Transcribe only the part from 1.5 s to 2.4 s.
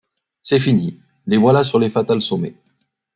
sur les fatals